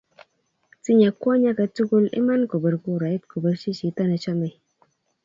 tinye 0.83 1.09
kwony 1.19 1.45
aketukul 1.51 2.05
iman 2.19 2.41
kobir 2.51 2.75
kurait 2.83 3.21
kobirchi 3.31 3.69
chito 3.77 4.03
nechomei 4.07 4.55